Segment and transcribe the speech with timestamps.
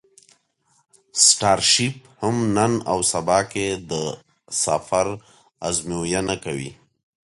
[1.25, 3.93] سټارشیپ هم نن او سبا کې د
[4.63, 5.07] سفر
[5.67, 6.71] ازموینه کوي.